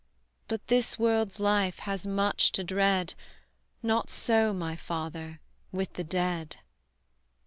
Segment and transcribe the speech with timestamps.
[0.47, 3.13] But this world's life has much to dread,
[3.83, 5.39] Not so, my Father,
[5.71, 6.57] with the dead.